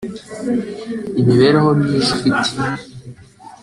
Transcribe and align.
imibereho 1.19 1.69
myiza 1.79 2.09
ufite 2.21 2.59